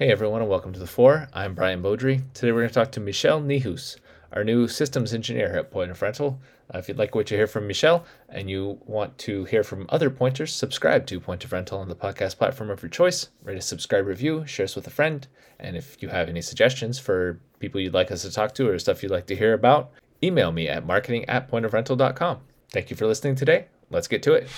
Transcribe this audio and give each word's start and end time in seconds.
Hey 0.00 0.10
everyone, 0.10 0.40
and 0.40 0.48
welcome 0.48 0.72
to 0.72 0.78
the 0.78 0.86
Four. 0.86 1.28
I'm 1.34 1.54
Brian 1.54 1.82
Beaudry. 1.82 2.22
Today 2.32 2.52
we're 2.52 2.60
going 2.60 2.70
to 2.70 2.74
talk 2.74 2.90
to 2.92 3.00
Michel 3.00 3.38
Nijhuis, 3.38 3.98
our 4.32 4.42
new 4.42 4.66
systems 4.66 5.12
engineer 5.12 5.54
at 5.54 5.70
Point 5.70 5.90
of 5.90 6.00
Rental. 6.00 6.40
Uh, 6.74 6.78
if 6.78 6.88
you'd 6.88 6.96
like 6.96 7.14
what 7.14 7.30
you 7.30 7.36
hear 7.36 7.46
from 7.46 7.66
Michel 7.66 8.06
and 8.30 8.48
you 8.48 8.78
want 8.86 9.18
to 9.18 9.44
hear 9.44 9.62
from 9.62 9.84
other 9.90 10.08
pointers, 10.08 10.54
subscribe 10.54 11.06
to 11.08 11.20
Point 11.20 11.44
of 11.44 11.52
Rental 11.52 11.78
on 11.78 11.90
the 11.90 11.94
podcast 11.94 12.38
platform 12.38 12.70
of 12.70 12.82
your 12.82 12.88
choice. 12.88 13.28
Rate 13.42 13.58
a 13.58 13.60
subscribe 13.60 14.06
review, 14.06 14.46
share 14.46 14.64
us 14.64 14.74
with 14.74 14.86
a 14.86 14.90
friend, 14.90 15.28
and 15.58 15.76
if 15.76 16.02
you 16.02 16.08
have 16.08 16.30
any 16.30 16.40
suggestions 16.40 16.98
for 16.98 17.38
people 17.58 17.78
you'd 17.78 17.92
like 17.92 18.10
us 18.10 18.22
to 18.22 18.30
talk 18.32 18.54
to 18.54 18.70
or 18.70 18.78
stuff 18.78 19.02
you'd 19.02 19.12
like 19.12 19.26
to 19.26 19.36
hear 19.36 19.52
about, 19.52 19.90
email 20.22 20.50
me 20.50 20.66
at 20.66 20.86
marketing 20.86 21.26
at 21.26 21.50
pointofrental.com. 21.50 22.38
Thank 22.70 22.88
you 22.88 22.96
for 22.96 23.06
listening 23.06 23.34
today. 23.34 23.66
Let's 23.90 24.08
get 24.08 24.22
to 24.22 24.32
it. 24.32 24.48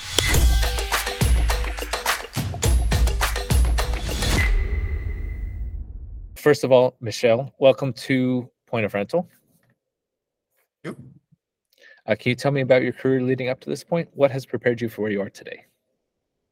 First 6.43 6.65
of 6.65 6.73
all, 6.73 6.97
Michel, 7.01 7.55
welcome 7.61 7.93
to 7.93 8.51
Point 8.67 8.85
of 8.85 8.95
Rental. 8.95 9.29
Yep. 10.83 10.97
Uh, 12.05 12.17
can 12.17 12.31
you 12.31 12.35
tell 12.35 12.51
me 12.51 12.63
about 12.63 12.83
your 12.83 12.93
career 12.93 13.23
leading 13.23 13.49
up 13.49 13.61
to 13.61 13.71
this 13.71 13.85
point? 13.85 14.09
What 14.15 14.33
has 14.33 14.45
prepared 14.45 14.81
you 14.81 14.89
for 14.89 15.03
where 15.03 15.13
you 15.13 15.23
are 15.23 15.31
today? 15.31 15.67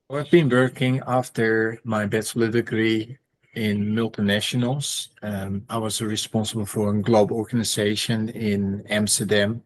Well, 0.09 0.21
I've 0.21 0.31
been 0.31 0.49
working 0.49 1.03
after 1.09 1.81
my 1.83 2.07
bachelor 2.07 2.47
degree 2.47 3.19
in 3.57 3.85
multinationals. 3.87 5.09
Um, 5.23 5.65
I 5.69 5.79
was 5.79 6.01
responsible 6.01 6.67
for 6.67 6.95
a 6.95 7.03
global 7.03 7.37
organization 7.37 8.29
in 8.29 8.85
Amsterdam 8.89 9.61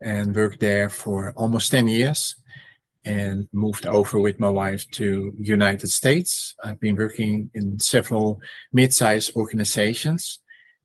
and 0.00 0.34
worked 0.34 0.58
there 0.58 0.88
for 0.88 1.32
almost 1.36 1.70
10 1.70 1.86
years 1.86 2.34
and 3.08 3.48
moved 3.52 3.86
over 3.86 4.18
with 4.20 4.38
my 4.38 4.50
wife 4.50 4.88
to 4.90 5.32
United 5.40 5.88
States. 5.88 6.54
I've 6.62 6.78
been 6.78 6.96
working 6.96 7.50
in 7.54 7.80
several 7.80 8.40
mid-sized 8.72 9.34
organizations 9.34 10.40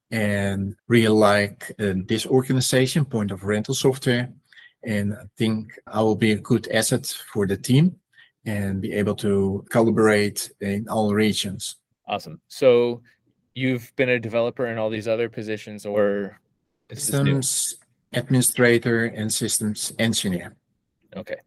and 0.09 0.75
really 0.87 1.17
like 1.31 1.71
uh, 1.79 1.93
this 2.07 2.25
organization, 2.25 3.03
Point 3.03 3.31
of 3.31 3.43
Rental 3.43 3.75
Software. 3.75 4.29
And 4.85 5.13
I 5.13 5.25
think 5.37 5.73
I 5.85 6.01
will 6.01 6.15
be 6.15 6.31
a 6.31 6.37
good 6.51 6.67
asset 6.69 7.05
for 7.33 7.45
the 7.45 7.57
team 7.57 7.97
and 8.45 8.81
be 8.81 8.93
able 8.93 9.15
to 9.15 9.65
collaborate 9.69 10.49
in 10.61 10.87
all 10.89 11.13
regions. 11.13 11.75
Awesome. 12.07 12.39
So 12.47 13.01
you've 13.53 13.91
been 13.95 14.09
a 14.09 14.19
developer 14.19 14.67
in 14.67 14.77
all 14.77 14.89
these 14.89 15.07
other 15.07 15.29
positions 15.29 15.85
or 15.85 16.39
systems 16.91 17.75
administrator 18.13 19.05
and 19.05 19.33
systems 19.33 19.91
engineer. 19.99 20.55
Okay. 21.15 21.37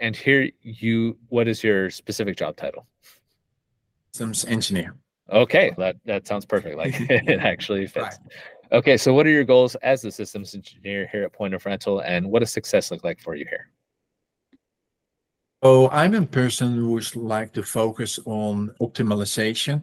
And 0.00 0.14
here 0.14 0.50
you 0.62 1.16
what 1.28 1.48
is 1.48 1.62
your 1.62 1.90
specific 1.90 2.36
job 2.36 2.56
title? 2.56 2.86
Systems 4.12 4.44
engineer. 4.44 4.96
Okay, 5.30 5.72
that 5.78 5.96
that 6.04 6.26
sounds 6.26 6.44
perfect. 6.46 6.76
Like 6.76 6.94
it 7.00 7.40
actually 7.40 7.86
fits. 7.86 8.18
Right. 8.20 8.32
Okay, 8.72 8.96
so 8.96 9.14
what 9.14 9.26
are 9.26 9.30
your 9.30 9.44
goals 9.44 9.76
as 9.76 10.02
the 10.02 10.10
systems 10.10 10.54
engineer 10.54 11.08
here 11.10 11.22
at 11.22 11.32
Point 11.32 11.54
of 11.54 11.64
Rental, 11.64 12.00
and 12.00 12.28
what 12.28 12.40
does 12.40 12.50
success 12.50 12.90
look 12.90 13.04
like 13.04 13.20
for 13.20 13.36
you 13.36 13.46
here? 13.48 13.70
Oh, 15.62 15.88
I'm 15.88 16.14
a 16.14 16.26
person 16.26 16.74
who's 16.74 17.16
like 17.16 17.52
to 17.54 17.62
focus 17.62 18.18
on 18.26 18.74
optimization. 18.80 19.82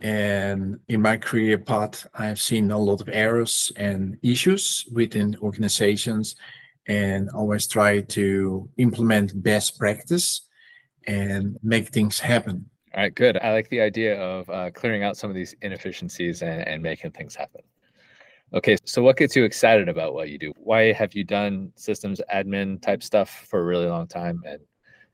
And 0.00 0.78
in 0.88 1.02
my 1.02 1.16
career 1.16 1.58
path, 1.58 2.06
I've 2.14 2.40
seen 2.40 2.70
a 2.70 2.78
lot 2.78 3.00
of 3.00 3.08
errors 3.08 3.72
and 3.76 4.16
issues 4.22 4.86
within 4.92 5.36
organizations 5.42 6.36
and 6.88 7.28
always 7.30 7.68
try 7.68 8.00
to 8.00 8.68
implement 8.78 9.40
best 9.42 9.78
practice 9.78 10.42
and 11.06 11.58
make 11.62 11.88
things 11.88 12.18
happen. 12.18 12.68
All 12.94 13.02
right, 13.02 13.14
good. 13.14 13.38
I 13.38 13.52
like 13.52 13.68
the 13.68 13.80
idea 13.80 14.20
of 14.20 14.48
uh, 14.48 14.70
clearing 14.70 15.04
out 15.04 15.16
some 15.16 15.30
of 15.30 15.36
these 15.36 15.54
inefficiencies 15.62 16.42
and, 16.42 16.66
and 16.66 16.82
making 16.82 17.12
things 17.12 17.36
happen. 17.36 17.60
Okay, 18.54 18.78
so 18.84 19.02
what 19.02 19.18
gets 19.18 19.36
you 19.36 19.44
excited 19.44 19.90
about 19.90 20.14
what 20.14 20.30
you 20.30 20.38
do? 20.38 20.54
Why 20.56 20.92
have 20.92 21.14
you 21.14 21.22
done 21.22 21.70
systems 21.76 22.22
admin 22.34 22.80
type 22.80 23.02
stuff 23.02 23.46
for 23.48 23.60
a 23.60 23.64
really 23.64 23.86
long 23.86 24.06
time? 24.06 24.42
And 24.46 24.60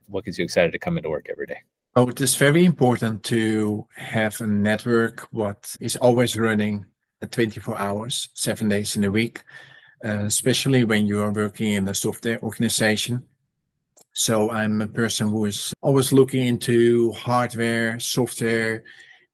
what 0.07 0.25
gets 0.25 0.39
you 0.39 0.45
excited 0.45 0.73
to 0.73 0.79
come 0.79 0.97
into 0.97 1.11
work 1.11 1.27
every 1.29 1.47
day? 1.47 1.59
Oh, 1.97 2.09
it 2.09 2.21
is 2.21 2.37
very 2.37 2.65
important 2.65 3.25
to 3.25 3.87
have 3.97 4.41
a 4.41 4.47
network 4.47 5.27
what 5.33 5.75
is 5.81 5.97
always 5.97 6.37
running 6.37 6.87
24 7.31 7.79
hours, 7.79 8.29
seven 8.35 8.69
days 8.69 8.97
in 8.97 9.05
a 9.05 9.11
week, 9.11 9.43
Uh, 10.05 10.25
especially 10.27 10.85
when 10.85 11.07
you 11.07 11.19
are 11.23 11.33
working 11.33 11.73
in 11.73 11.89
a 11.89 11.95
software 11.95 12.39
organization 12.43 13.25
so 14.15 14.53
I'm 14.53 14.81
a 14.81 14.87
person 14.87 15.29
who 15.29 15.45
is 15.45 15.75
always 15.83 16.13
looking 16.13 16.47
into 16.47 17.11
hardware, 17.13 17.99
software, 17.99 18.85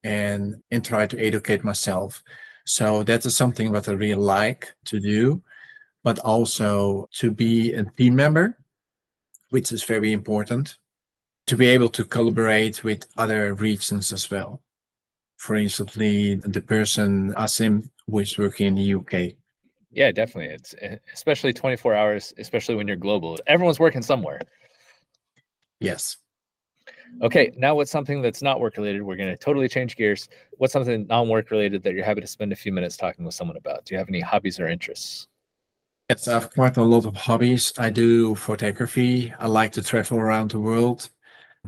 and 0.02 0.56
and 0.70 0.82
try 0.82 1.06
to 1.06 1.20
educate 1.20 1.62
myself. 1.62 2.22
So 2.64 3.02
that 3.04 3.26
is 3.26 3.36
something 3.36 3.72
that 3.72 3.88
I 3.88 3.92
really 3.92 4.14
like 4.14 4.72
to 4.86 4.98
do, 4.98 5.42
but 6.02 6.18
also 6.20 7.08
to 7.18 7.30
be 7.30 7.74
a 7.74 7.84
team 7.84 8.16
member, 8.16 8.56
which 9.50 9.70
is 9.70 9.84
very 9.84 10.12
important, 10.12 10.78
to 11.46 11.56
be 11.56 11.66
able 11.66 11.90
to 11.90 12.04
collaborate 12.04 12.82
with 12.82 13.06
other 13.18 13.52
regions 13.54 14.14
as 14.14 14.30
well. 14.30 14.62
For 15.36 15.56
instance, 15.56 15.92
the 15.92 16.64
person 16.66 17.34
Asim 17.34 17.90
who 18.06 18.20
is 18.20 18.38
working 18.38 18.68
in 18.68 18.74
the 18.76 18.94
UK. 18.94 19.36
Yeah, 19.92 20.12
definitely. 20.12 20.54
It's 20.54 20.74
eh, 20.80 20.96
especially 21.12 21.52
24 21.52 21.94
hours, 21.94 22.32
especially 22.38 22.76
when 22.76 22.86
you're 22.86 22.96
global. 22.96 23.38
Everyone's 23.46 23.80
working 23.80 24.02
somewhere. 24.02 24.40
Yes. 25.80 26.16
Okay, 27.22 27.52
now 27.56 27.74
what's 27.74 27.90
something 27.90 28.22
that's 28.22 28.40
not 28.40 28.60
work 28.60 28.76
related? 28.76 29.02
We're 29.02 29.16
going 29.16 29.30
to 29.30 29.36
totally 29.36 29.68
change 29.68 29.96
gears. 29.96 30.28
What's 30.58 30.72
something 30.72 31.06
non 31.08 31.28
work 31.28 31.50
related 31.50 31.82
that 31.82 31.92
you're 31.92 32.04
happy 32.04 32.20
to 32.20 32.26
spend 32.26 32.52
a 32.52 32.56
few 32.56 32.72
minutes 32.72 32.96
talking 32.96 33.24
with 33.24 33.34
someone 33.34 33.56
about? 33.56 33.84
Do 33.84 33.94
you 33.94 33.98
have 33.98 34.08
any 34.08 34.20
hobbies 34.20 34.60
or 34.60 34.68
interests? 34.68 35.26
Yes, 36.08 36.28
I 36.28 36.34
have 36.34 36.52
quite 36.52 36.76
a 36.76 36.82
lot 36.82 37.06
of 37.06 37.16
hobbies. 37.16 37.72
I 37.78 37.90
do 37.90 38.34
photography. 38.34 39.32
I 39.38 39.46
like 39.48 39.72
to 39.72 39.82
travel 39.82 40.18
around 40.18 40.52
the 40.52 40.60
world, 40.60 41.08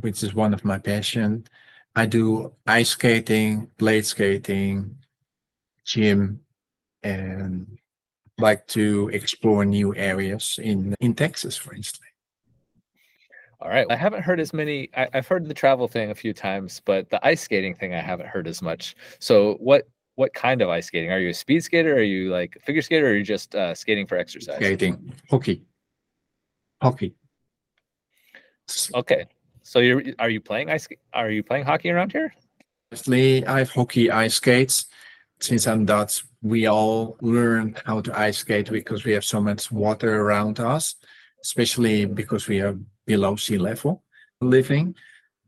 which 0.01 0.23
is 0.23 0.35
one 0.35 0.55
of 0.55 0.65
my 0.65 0.79
passion. 0.79 1.47
I 1.95 2.07
do 2.07 2.53
ice 2.67 2.91
skating, 2.91 3.69
blade 3.79 4.07
skating, 4.07 4.97
gym, 5.85 6.41
and 7.03 7.79
like 8.43 8.67
to 8.69 9.09
explore 9.13 9.65
new 9.65 9.95
areas 9.97 10.59
in 10.63 10.95
in 11.01 11.15
Texas, 11.15 11.57
for 11.57 11.75
instance. 11.75 12.13
All 13.63 13.69
right. 13.69 13.87
I 13.89 13.95
haven't 13.95 14.23
heard 14.23 14.41
as 14.41 14.53
many. 14.53 14.91
I, 14.97 15.09
have 15.13 15.29
heard 15.29 15.47
the 15.47 15.55
travel 15.55 15.87
thing 15.87 16.11
a 16.11 16.15
few 16.17 16.33
times, 16.35 16.83
but 16.85 17.09
the 17.11 17.25
ice 17.25 17.41
skating 17.41 17.77
thing 17.77 17.95
I 17.95 18.01
haven't 18.01 18.27
heard 18.27 18.49
as 18.49 18.61
much. 18.61 18.97
So 19.21 19.55
what 19.61 19.89
what 20.17 20.35
kind 20.35 20.61
of 20.63 20.69
ice 20.69 20.87
skating? 20.87 21.13
Are 21.13 21.21
you 21.21 21.31
a 21.31 21.35
speed 21.35 21.63
skater? 21.63 21.95
Are 21.95 22.03
you 22.03 22.31
like 22.31 22.59
figure 22.65 22.83
skater? 22.83 23.07
Or 23.07 23.11
are 23.11 23.17
you 23.17 23.23
just 23.23 23.55
uh, 23.55 23.73
skating 23.75 24.07
for 24.09 24.19
exercise? 24.19 24.57
Skating, 24.57 25.15
hockey, 25.31 25.63
hockey. 26.83 27.15
Okay. 28.95 29.27
So 29.63 29.79
you're 29.79 30.03
are 30.19 30.29
you 30.29 30.41
playing 30.41 30.69
ice? 30.69 30.89
Are 31.13 31.31
you 31.31 31.45
playing 31.45 31.65
hockey 31.65 31.91
around 31.91 32.11
here? 32.11 32.35
Actually, 32.93 33.47
I 33.47 33.61
have 33.61 33.71
hockey 33.71 34.11
ice 34.11 34.35
skates. 34.35 34.87
Since 35.41 35.67
I'm 35.67 35.85
Dutch, 35.87 36.25
we 36.43 36.67
all 36.67 37.17
learn 37.21 37.77
how 37.87 38.01
to 38.01 38.19
ice 38.19 38.39
skate 38.39 38.71
because 38.71 39.05
we 39.05 39.13
have 39.13 39.25
so 39.25 39.41
much 39.41 39.71
water 39.71 40.21
around 40.21 40.59
us, 40.59 40.97
especially 41.43 42.05
because 42.05 42.49
we 42.49 42.61
are 42.61 42.77
below 43.07 43.37
sea 43.37 43.59
level 43.59 44.03
living. 44.41 44.95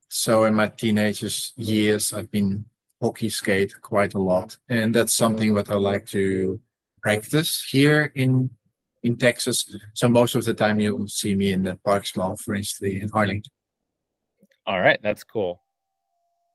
So 0.09 0.45
in 0.45 0.55
my 0.55 0.69
teenagers 0.69 1.53
years, 1.57 2.13
I've 2.13 2.31
been 2.31 2.65
hockey 3.03 3.29
skate 3.29 3.75
quite 3.83 4.15
a 4.15 4.21
lot, 4.21 4.57
and 4.69 4.95
that's 4.95 5.15
something 5.15 5.53
that 5.55 5.71
I 5.71 5.75
like 5.75 6.07
to 6.11 6.61
practice 7.03 7.67
here 7.69 8.13
in 8.15 8.51
in 9.03 9.17
Texas. 9.17 9.77
So 9.93 10.09
most 10.09 10.35
of 10.35 10.45
the 10.45 10.55
time 10.55 10.81
you'll 10.81 11.09
see 11.09 11.35
me 11.35 11.53
in 11.53 11.65
the 11.65 11.77
Parks 11.85 12.17
Mall, 12.17 12.37
for 12.37 12.55
instance, 12.55 13.03
in 13.03 13.11
Arlington. 13.13 13.53
All 14.67 14.81
right, 14.81 14.99
that's 15.03 15.25
cool. 15.25 15.61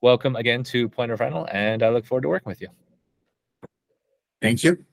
Welcome 0.02 0.34
again 0.34 0.64
to 0.64 0.88
Point 0.88 1.12
of 1.12 1.20
Rental, 1.20 1.46
and 1.52 1.82
I 1.82 1.90
look 1.90 2.06
forward 2.06 2.22
to 2.22 2.28
working 2.28 2.50
with 2.50 2.60
you. 2.62 2.68
Thank 4.40 4.64
you. 4.64 4.84